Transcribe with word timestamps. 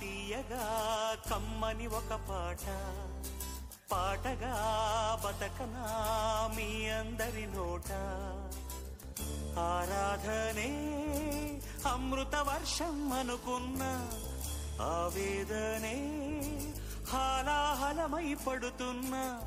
తీయగా 0.00 1.16
కమ్మని 1.30 1.86
ఒక 1.86 2.08
పాట. 2.08 2.92
పాటగా 3.92 4.54
బతకనా 5.24 6.50
మీ 6.56 6.88
అందరి 6.88 7.46
నోట. 7.46 7.90
ఆరాధనే 9.58 11.00
అమృత 11.86 12.36
వర్షం 12.36 13.12
అనుకున్న. 13.12 14.10
ఆవేదనే 14.82 16.20
హాలాహలమై 17.08 18.34
పడుతున్న. 18.34 19.40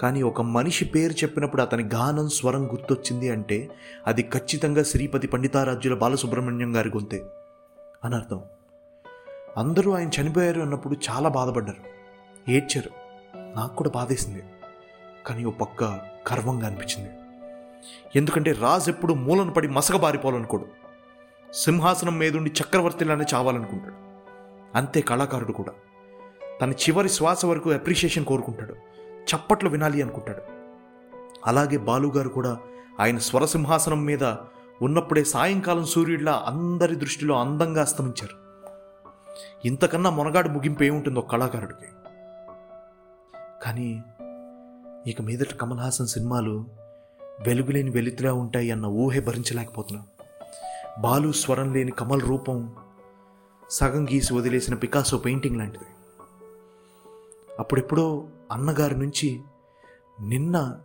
కానీ 0.00 0.22
ఒక 0.22 0.42
మనిషి 0.42 0.84
పేరు 0.84 1.12
చెప్పినప్పుడు 1.12 1.62
అతని 1.62 1.88
గానం 1.94 2.28
స్వరం 2.28 2.66
గుర్తొచ్చింది 2.66 3.30
అంటే 3.30 3.70
అది 4.06 4.22
ఖచ్చితంగా 4.22 4.82
శ్రీపతి 4.82 5.26
పండితారాజ్యుల 5.26 5.94
బాలసుబ్రహ్మణ్యం 5.94 6.76
గారి 6.76 6.88
గొంతే 6.88 7.22
అని 8.04 8.14
అర్థం. 8.14 8.40
అందరూ 9.56 9.92
ఆయన 9.92 10.10
చనిపోయారు 10.20 10.60
అన్నప్పుడు 10.60 10.96
చాలా 11.10 11.28
బాధపడ్డారు. 11.28 11.96
ఏడ్చారు. 12.50 12.90
నాకు 13.56 13.76
కూడా 13.76 13.90
బాధేసింది. 13.90 14.42
కానీ 15.26 15.44
ఓ 15.44 15.50
పక్క 15.50 15.84
గర్వంగా 16.32 16.66
అనిపించింది. 16.66 17.10
ఎందుకంటే 18.16 18.52
రాజు 18.52 18.90
ఎప్పుడు 18.90 19.14
మూలను 19.14 19.52
పడి 19.52 19.68
మసకబారిపోవాలనుకోడు 19.68 20.66
సింహాసనం 21.54 22.18
మీదుండి 22.18 22.50
చక్రవర్తిలానే 22.50 23.24
చావాలనుకుంటాడు. 23.34 23.94
అంతే 24.76 25.00
కళాకారుడు 25.00 25.52
కూడా. 25.52 25.72
తన 26.60 26.70
చివరి 26.70 27.08
శ్వాస 27.08 27.44
వరకు 27.44 27.70
అప్రిషియేషన్ 27.70 28.24
కోరుకుంటాడు. 28.24 28.74
చప్పట్లు 29.34 29.70
వినాలి 29.70 30.02
అనుకుంటాడు. 30.02 30.42
అలాగే 31.46 31.76
బాలుగారు 31.76 32.28
కూడా 32.28 32.58
ఆయన 33.00 33.18
స్వరసింహాసనం 33.18 34.04
మీద 34.04 34.24
ఉన్నప్పుడే 34.82 35.24
సాయంకాలం 35.24 35.84
సూర్యుడిలా 35.84 36.44
అందరి 36.46 36.96
దృష్టిలో 36.96 37.40
అందంగా 37.40 37.82
అస్తమించారు. 37.82 38.46
ఇంతకన్నా 39.64 40.10
మొనగాడు 40.10 40.48
ముగింపు 40.48 40.82
ఏముంటుందో 40.82 41.20
కళాకారుడికి. 41.20 41.86
కానీ 43.62 44.02
ఇక 45.06 45.22
మీదట 45.22 45.54
కమల్ 45.54 45.78
హాసన్ 45.78 46.06
సినిమాలు 46.06 46.66
వెలుగులేని 47.46 47.90
వెలుతులా 47.90 48.32
ఉంటాయి 48.32 48.70
అన్న 48.70 48.86
ఊహే 48.86 49.20
భరించలేకపోతున్నా. 49.20 50.04
బాలు 51.00 51.32
స్వరం 51.32 51.74
లేని 51.74 51.90
కమల్ 51.90 52.22
రూపం 52.22 52.74
సగం 53.70 54.04
గీసి 54.04 54.34
వదిలేసిన 54.34 54.74
పికాసో 54.74 55.18
పెయింటింగ్ 55.18 55.56
లాంటిది. 55.56 55.84
అప్పుడెప్పుడో 57.58 58.24
అన్నగారి 58.52 58.98
నుంచి 58.98 59.40
నిన్న 60.22 60.76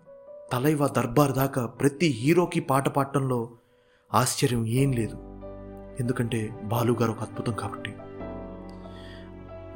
తలైవ 0.54 0.88
దర్బార్ 0.88 1.32
దాకా 1.32 1.66
ప్రతి 1.66 2.08
హీరోకి 2.08 2.60
పాట 2.60 2.90
పాడటంలో 2.90 3.50
ఆశ్చర్యం 4.14 4.66
ఏం 4.66 4.92
లేదు. 4.92 5.18
ఎందుకంటే 6.00 6.50
బాలుగారు 6.64 7.12
ఒక 7.12 7.20
అద్భుతం 7.20 7.54
కాబట్టి. 7.54 7.94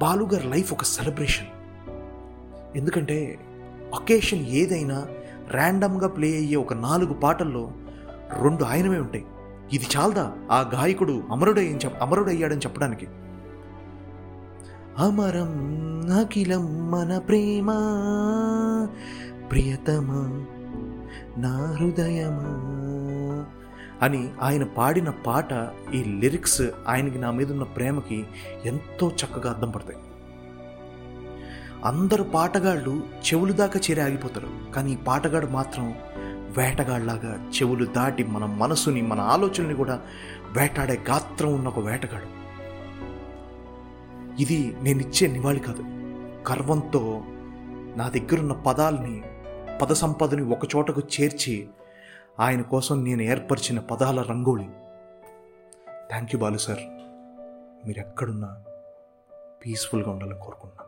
బాలుగారి 0.01 0.47
లైఫ్ 0.47 0.73
ఒక 0.73 0.83
సెలబ్రేషన్. 0.83 1.47
ఎందుకంటే 2.77 3.39
ఒకేషన్ 3.93 4.45
ఏదైనా 4.45 5.07
ర్యాండమ్గా 5.51 6.07
ప్లే 6.07 6.27
అయ్యే 6.27 6.55
ఒక 6.55 6.73
నాలుగు 6.73 7.13
పాటల్లో 7.13 7.71
రెండు 8.41 8.63
ఆయనమే 8.63 8.99
ఉంటాయి. 8.99 9.25
ఇది 9.73 9.87
చాలదా? 9.97 10.33
ఆ 10.51 10.71
గాయకుడు 10.73 11.23
అమరుడై 11.31 11.79
అమరుడయ్యాడని 12.01 12.59
చెప్పడానికి. 12.59 13.07
అమరం 14.99 16.01
అఖిలం 16.19 16.91
మన 16.91 17.17
ప్రేమ. 17.17 17.67
ప్రియతమా 19.51 20.45
నా 21.37 21.71
హృదయమా 21.71 22.51
అని 24.01 24.29
ఆయన 24.41 24.63
పాడిన 24.63 25.09
పాట 25.09 25.47
ఈ 25.93 26.03
లిరిక్స్ 26.03 26.61
ఆయనకి 26.87 27.17
నా 27.17 27.31
మీద 27.31 27.51
ఉన్న 27.51 27.63
ప్రేమకి 27.63 28.25
ఎంతో 28.65 29.11
చక్కగా 29.11 29.53
అర్థం 29.53 29.69
పడతాయి. 29.69 29.97
అందరు 31.85 32.23
పాటగాళ్ళు 32.23 33.03
చెవులు 33.17 33.53
దాకా 33.53 33.79
చేరి 33.79 34.01
ఆగిపోతారు 34.01 34.47
కానీ 34.75 34.91
ఈ 34.91 34.95
పాటగాడు 34.95 35.47
మాత్రం 35.47 35.95
వేటగాళ్ళలాగా 36.57 37.49
చెవులు 37.49 37.85
దాటి 37.85 38.23
మన 38.23 38.45
మనసుని 38.45 39.01
మన 39.01 39.19
ఆలోచనని 39.19 39.73
కూడా 39.73 40.01
వేటాడే 40.57 40.99
గాత్రం 41.09 41.53
ఉన్న 41.53 41.67
ఒక 41.67 41.79
వేటగాడు. 41.79 42.44
ఇది 44.39 44.75
నేను 44.81 44.99
ఇచ్చే 44.99 45.27
నివాళి 45.27 45.59
కాదు. 45.59 45.83
గర్వంతో 46.51 47.21
నా 47.95 48.09
దగ్గరున్న 48.09 48.53
పదాల్ని 48.53 49.23
పద 49.81 49.93
సంపదని 49.93 50.41
ఒకచోటకు 50.41 51.01
చేర్చి 51.15 51.69
ఆయన 52.39 52.61
కోసం 52.61 53.03
నేను 53.03 53.21
ఏర్పరిచిన 53.21 53.79
పదాల 53.79 54.21
rangoli 54.21 54.67
thank 56.09 56.35
you 56.35 56.39
Balu 56.39 56.57
sir. 56.57 56.79
మీరు 57.87 57.99
ఎక్కడున్నా 57.99 58.63
పీస్ఫుల్గా 59.65 60.11
ఉండాలని 60.11 60.39
కోరుకుంటున్నాను 60.39 60.84